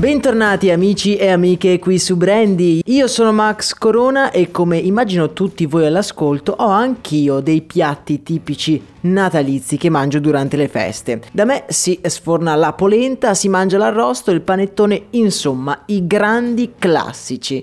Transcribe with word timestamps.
Bentornati 0.00 0.70
amici 0.70 1.16
e 1.16 1.28
amiche 1.28 1.78
qui 1.78 1.98
su 1.98 2.16
Brandy, 2.16 2.80
io 2.86 3.06
sono 3.06 3.32
Max 3.32 3.74
Corona 3.74 4.30
e 4.30 4.50
come 4.50 4.78
immagino 4.78 5.34
tutti 5.34 5.66
voi 5.66 5.84
all'ascolto 5.84 6.52
ho 6.52 6.68
anch'io 6.68 7.40
dei 7.40 7.60
piatti 7.60 8.22
tipici 8.22 8.82
natalizi 9.02 9.76
che 9.76 9.90
mangio 9.90 10.18
durante 10.18 10.56
le 10.56 10.68
feste. 10.68 11.20
Da 11.32 11.44
me 11.44 11.64
si 11.68 12.00
sforna 12.02 12.54
la 12.54 12.72
polenta, 12.72 13.34
si 13.34 13.50
mangia 13.50 13.76
l'arrosto, 13.76 14.30
il 14.30 14.40
panettone, 14.40 15.08
insomma 15.10 15.82
i 15.88 16.06
grandi 16.06 16.72
classici. 16.78 17.62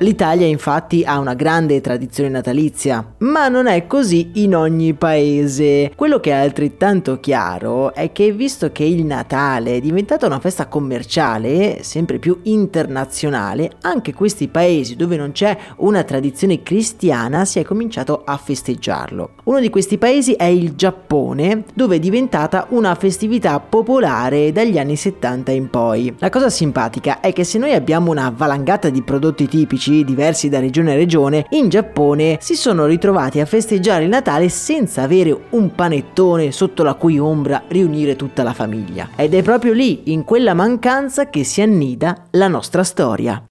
L'Italia 0.00 0.46
infatti 0.46 1.02
ha 1.04 1.18
una 1.18 1.34
grande 1.34 1.80
tradizione 1.80 2.28
natalizia, 2.28 3.14
ma 3.18 3.48
non 3.48 3.66
è 3.66 3.88
così 3.88 4.30
in 4.34 4.54
ogni 4.54 4.94
paese. 4.94 5.90
Quello 5.96 6.20
che 6.20 6.30
è 6.30 6.34
altrettanto 6.34 7.18
chiaro 7.18 7.92
è 7.92 8.12
che 8.12 8.30
visto 8.30 8.70
che 8.70 8.84
il 8.84 9.04
Natale 9.04 9.74
è 9.76 9.80
diventata 9.80 10.26
una 10.26 10.38
festa 10.38 10.66
commerciale, 10.66 11.82
sempre 11.82 12.20
più 12.20 12.38
internazionale, 12.44 13.72
anche 13.80 14.14
questi 14.14 14.46
paesi 14.46 14.94
dove 14.94 15.16
non 15.16 15.32
c'è 15.32 15.56
una 15.78 16.04
tradizione 16.04 16.62
cristiana 16.62 17.44
si 17.44 17.58
è 17.58 17.64
cominciato 17.64 18.22
a 18.24 18.36
festeggiarlo. 18.36 19.30
Uno 19.44 19.58
di 19.58 19.68
questi 19.68 19.98
paesi 19.98 20.34
è 20.34 20.44
il 20.44 20.76
Giappone, 20.76 21.64
dove 21.74 21.96
è 21.96 21.98
diventata 21.98 22.66
una 22.70 22.94
festività 22.94 23.58
popolare 23.58 24.52
dagli 24.52 24.78
anni 24.78 24.94
70 24.94 25.50
in 25.50 25.70
poi. 25.70 26.14
La 26.18 26.28
cosa 26.30 26.50
simpatica 26.50 27.18
è 27.18 27.32
che 27.32 27.42
se 27.42 27.58
noi 27.58 27.72
abbiamo 27.72 28.12
una 28.12 28.32
valangata 28.34 28.90
di 28.90 29.02
prodotti 29.02 29.48
tipici 29.48 29.86
diversi 30.04 30.48
da 30.48 30.60
regione 30.60 30.92
a 30.92 30.96
regione, 30.96 31.46
in 31.50 31.68
Giappone 31.68 32.38
si 32.40 32.54
sono 32.54 32.86
ritrovati 32.86 33.40
a 33.40 33.46
festeggiare 33.46 34.04
il 34.04 34.10
Natale 34.10 34.48
senza 34.48 35.02
avere 35.02 35.36
un 35.50 35.74
panettone 35.74 36.52
sotto 36.52 36.82
la 36.82 36.94
cui 36.94 37.18
ombra 37.18 37.64
riunire 37.68 38.16
tutta 38.16 38.42
la 38.42 38.52
famiglia. 38.52 39.10
Ed 39.16 39.34
è 39.34 39.42
proprio 39.42 39.72
lì, 39.72 40.12
in 40.12 40.24
quella 40.24 40.54
mancanza, 40.54 41.28
che 41.28 41.44
si 41.44 41.60
annida 41.60 42.26
la 42.32 42.48
nostra 42.48 42.84
storia. 42.84 43.42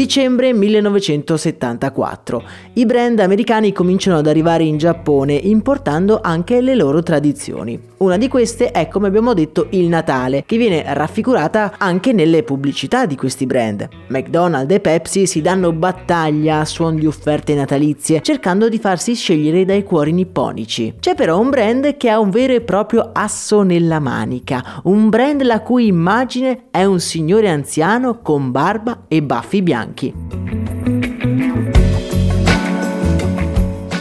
Dicembre 0.00 0.54
1974. 0.54 2.42
I 2.74 2.86
brand 2.86 3.18
americani 3.18 3.72
cominciano 3.72 4.16
ad 4.16 4.26
arrivare 4.26 4.64
in 4.64 4.78
Giappone 4.78 5.34
importando 5.34 6.20
anche 6.22 6.62
le 6.62 6.74
loro 6.74 7.02
tradizioni. 7.02 7.89
Una 8.02 8.16
di 8.16 8.28
queste 8.28 8.70
è, 8.70 8.88
come 8.88 9.08
abbiamo 9.08 9.34
detto, 9.34 9.66
il 9.72 9.86
Natale, 9.86 10.44
che 10.46 10.56
viene 10.56 10.82
raffigurata 10.86 11.74
anche 11.76 12.14
nelle 12.14 12.42
pubblicità 12.42 13.04
di 13.04 13.14
questi 13.14 13.44
brand. 13.44 13.86
McDonald's 14.08 14.72
e 14.72 14.80
Pepsi 14.80 15.26
si 15.26 15.42
danno 15.42 15.70
battaglia 15.72 16.60
a 16.60 16.64
suon 16.64 16.96
di 16.96 17.06
offerte 17.06 17.54
natalizie, 17.54 18.22
cercando 18.22 18.70
di 18.70 18.78
farsi 18.78 19.14
scegliere 19.14 19.66
dai 19.66 19.82
cuori 19.82 20.12
nipponici. 20.12 20.94
C'è 20.98 21.14
però 21.14 21.38
un 21.38 21.50
brand 21.50 21.98
che 21.98 22.08
ha 22.08 22.18
un 22.18 22.30
vero 22.30 22.54
e 22.54 22.62
proprio 22.62 23.10
asso 23.12 23.60
nella 23.60 23.98
manica, 23.98 24.80
un 24.84 25.10
brand 25.10 25.42
la 25.42 25.60
cui 25.60 25.86
immagine 25.86 26.68
è 26.70 26.84
un 26.84 27.00
signore 27.00 27.50
anziano 27.50 28.20
con 28.22 28.50
barba 28.50 29.02
e 29.08 29.22
baffi 29.22 29.60
bianchi. 29.60 30.49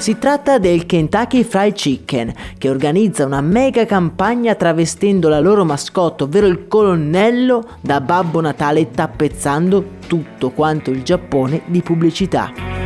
Si 0.09 0.17
tratta 0.17 0.57
del 0.57 0.87
Kentucky 0.87 1.43
Fried 1.43 1.73
Chicken, 1.73 2.33
che 2.57 2.67
organizza 2.67 3.27
una 3.27 3.41
mega 3.41 3.85
campagna 3.85 4.55
travestendo 4.55 5.29
la 5.29 5.39
loro 5.39 5.63
mascotte, 5.63 6.23
ovvero 6.23 6.47
il 6.47 6.67
colonnello, 6.67 7.77
da 7.79 8.01
Babbo 8.01 8.41
Natale 8.41 8.89
tappezzando 8.89 9.97
tutto 10.07 10.49
quanto 10.49 10.89
il 10.89 11.03
Giappone 11.03 11.61
di 11.67 11.83
pubblicità. 11.83 12.78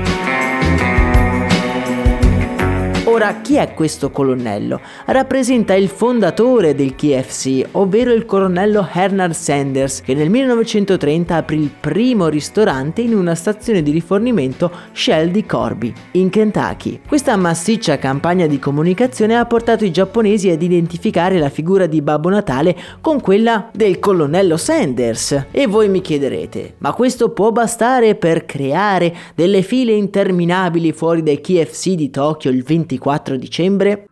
Ora, 3.14 3.42
chi 3.42 3.58
è 3.58 3.76
questo 3.76 4.10
colonnello? 4.10 4.82
Rappresenta 5.06 5.76
il 5.76 5.88
fondatore 5.88 6.74
del 6.74 6.96
KFC, 6.96 7.64
ovvero 7.74 8.12
il 8.12 8.26
colonnello 8.26 8.90
Hernard 8.92 9.34
Sanders, 9.34 10.02
che 10.02 10.16
nel 10.16 10.32
1930 10.32 11.36
aprì 11.36 11.62
il 11.62 11.70
primo 11.80 12.28
ristorante 12.28 13.02
in 13.02 13.14
una 13.14 13.36
stazione 13.36 13.84
di 13.84 13.92
rifornimento 13.92 14.72
Shell 14.94 15.30
di 15.30 15.46
Corby, 15.46 15.94
in 16.14 16.32
Kentucky. 16.32 17.02
Questa 17.08 17.36
massiccia 17.36 18.00
campagna 18.00 18.48
di 18.48 18.58
comunicazione 18.58 19.38
ha 19.38 19.46
portato 19.46 19.86
i 19.86 19.92
giapponesi 19.92 20.50
ad 20.50 20.64
identificare 20.64 21.38
la 21.38 21.50
figura 21.50 21.86
di 21.86 22.02
Babbo 22.02 22.30
Natale 22.30 22.76
con 23.00 23.22
quella 23.22 23.70
del 23.72 24.00
colonnello 24.00 24.58
Sanders. 24.58 25.50
E 25.52 25.68
voi 25.68 25.88
mi 25.88 26.02
chiederete, 26.02 26.78
ma 26.80 26.94
questo 26.94 27.30
può 27.30 27.52
bastare 27.52 28.16
per 28.16 28.46
creare 28.46 29.16
delle 29.36 29.62
file 29.62 29.92
interminabili 29.92 30.92
fuori 30.94 31.22
dai 31.22 31.40
KFC 31.40 31.90
di 31.90 32.10
Tokyo 32.10 32.50
il 32.50 32.64
24 32.64 33.02
24 33.04 33.38
dicembre? 33.38 34.08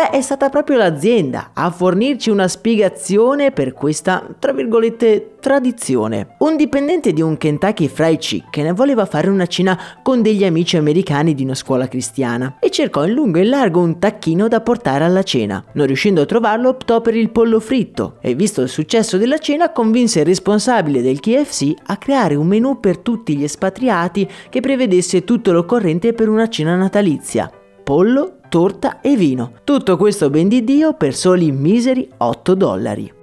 Beh, 0.00 0.08
è 0.08 0.22
stata 0.22 0.48
proprio 0.48 0.78
l'azienda 0.78 1.50
a 1.52 1.70
fornirci 1.70 2.30
una 2.30 2.48
spiegazione 2.48 3.50
per 3.50 3.74
questa, 3.74 4.26
tra 4.38 4.54
virgolette, 4.54 5.32
tradizione. 5.40 6.36
Un 6.38 6.56
dipendente 6.56 7.12
di 7.12 7.20
un 7.20 7.36
Kentucky 7.36 7.86
Fried 7.86 8.16
Chicken 8.16 8.72
voleva 8.72 9.04
fare 9.04 9.28
una 9.28 9.44
cena 9.44 9.78
con 10.02 10.22
degli 10.22 10.42
amici 10.42 10.78
americani 10.78 11.34
di 11.34 11.42
una 11.42 11.54
scuola 11.54 11.86
cristiana 11.86 12.56
e 12.60 12.70
cercò 12.70 13.04
in 13.04 13.12
lungo 13.12 13.36
e 13.36 13.42
in 13.42 13.50
largo 13.50 13.80
un 13.80 13.98
tacchino 13.98 14.48
da 14.48 14.62
portare 14.62 15.04
alla 15.04 15.22
cena. 15.22 15.62
Non 15.74 15.84
riuscendo 15.84 16.22
a 16.22 16.26
trovarlo, 16.26 16.70
optò 16.70 17.02
per 17.02 17.14
il 17.14 17.28
pollo 17.28 17.60
fritto 17.60 18.16
e, 18.22 18.34
visto 18.34 18.62
il 18.62 18.70
successo 18.70 19.18
della 19.18 19.36
cena, 19.36 19.70
convinse 19.70 20.20
il 20.20 20.24
responsabile 20.24 21.02
del 21.02 21.20
KFC 21.20 21.74
a 21.88 21.98
creare 21.98 22.36
un 22.36 22.46
menù 22.46 22.80
per 22.80 22.96
tutti 22.96 23.36
gli 23.36 23.44
espatriati 23.44 24.26
che 24.48 24.60
prevedesse 24.60 25.24
tutto 25.24 25.52
l'occorrente 25.52 26.14
per 26.14 26.30
una 26.30 26.48
cena 26.48 26.74
natalizia. 26.74 27.50
Pollo, 27.84 28.39
torta 28.50 29.00
e 29.00 29.16
vino. 29.16 29.52
Tutto 29.62 29.96
questo 29.96 30.28
ben 30.28 30.48
di 30.48 30.64
Dio 30.64 30.94
per 30.94 31.14
soli 31.14 31.52
miseri 31.52 32.06
8 32.18 32.54
dollari. 32.54 33.19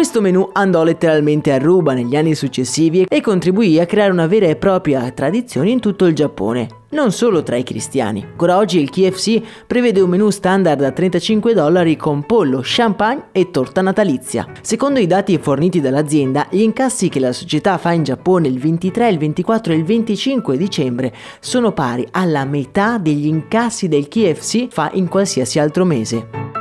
Questo 0.00 0.22
menù 0.22 0.48
andò 0.54 0.82
letteralmente 0.82 1.52
a 1.52 1.58
ruba 1.58 1.92
negli 1.92 2.16
anni 2.16 2.34
successivi 2.34 3.04
e 3.06 3.20
contribuì 3.20 3.78
a 3.78 3.84
creare 3.84 4.10
una 4.10 4.26
vera 4.26 4.46
e 4.46 4.56
propria 4.56 5.10
tradizione 5.10 5.68
in 5.68 5.78
tutto 5.78 6.06
il 6.06 6.14
Giappone, 6.14 6.68
non 6.92 7.12
solo 7.12 7.42
tra 7.42 7.56
i 7.56 7.62
cristiani. 7.62 8.24
Ancora 8.30 8.56
oggi 8.56 8.80
il 8.80 8.88
KFC 8.88 9.42
prevede 9.66 10.00
un 10.00 10.08
menù 10.08 10.30
standard 10.30 10.82
a 10.84 10.90
35 10.90 11.52
dollari 11.52 11.96
con 11.96 12.24
pollo, 12.24 12.62
champagne 12.62 13.24
e 13.32 13.50
torta 13.50 13.82
natalizia. 13.82 14.50
Secondo 14.62 15.00
i 15.00 15.06
dati 15.06 15.36
forniti 15.36 15.82
dall'azienda, 15.82 16.46
gli 16.48 16.62
incassi 16.62 17.10
che 17.10 17.20
la 17.20 17.34
società 17.34 17.76
fa 17.76 17.92
in 17.92 18.02
Giappone 18.02 18.48
il 18.48 18.58
23, 18.58 19.10
il 19.10 19.18
24 19.18 19.74
e 19.74 19.76
il 19.76 19.84
25 19.84 20.56
dicembre 20.56 21.12
sono 21.40 21.72
pari 21.72 22.08
alla 22.12 22.46
metà 22.46 22.96
degli 22.96 23.26
incassi 23.26 23.86
del 23.86 24.08
KFC 24.08 24.68
fa 24.70 24.88
in 24.94 25.08
qualsiasi 25.08 25.58
altro 25.58 25.84
mese. 25.84 26.59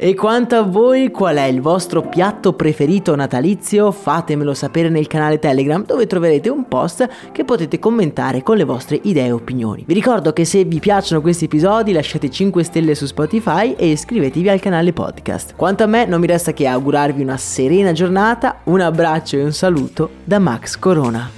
E 0.00 0.14
quanto 0.14 0.54
a 0.54 0.62
voi, 0.62 1.10
qual 1.10 1.38
è 1.38 1.46
il 1.46 1.60
vostro 1.60 2.02
piatto 2.02 2.52
preferito 2.52 3.16
natalizio? 3.16 3.90
Fatemelo 3.90 4.54
sapere 4.54 4.90
nel 4.90 5.08
canale 5.08 5.40
Telegram 5.40 5.84
dove 5.84 6.06
troverete 6.06 6.48
un 6.48 6.68
post 6.68 7.08
che 7.32 7.44
potete 7.44 7.80
commentare 7.80 8.44
con 8.44 8.56
le 8.56 8.62
vostre 8.62 9.00
idee 9.02 9.26
e 9.26 9.32
opinioni. 9.32 9.82
Vi 9.84 9.94
ricordo 9.94 10.32
che 10.32 10.44
se 10.44 10.62
vi 10.62 10.78
piacciono 10.78 11.20
questi 11.20 11.46
episodi 11.46 11.90
lasciate 11.90 12.30
5 12.30 12.62
stelle 12.62 12.94
su 12.94 13.06
Spotify 13.06 13.74
e 13.74 13.88
iscrivetevi 13.88 14.48
al 14.48 14.60
canale 14.60 14.92
podcast. 14.92 15.56
Quanto 15.56 15.82
a 15.82 15.86
me 15.88 16.06
non 16.06 16.20
mi 16.20 16.28
resta 16.28 16.52
che 16.52 16.68
augurarvi 16.68 17.20
una 17.20 17.36
serena 17.36 17.90
giornata, 17.90 18.60
un 18.66 18.80
abbraccio 18.80 19.36
e 19.36 19.42
un 19.42 19.52
saluto 19.52 20.10
da 20.22 20.38
Max 20.38 20.78
Corona. 20.78 21.37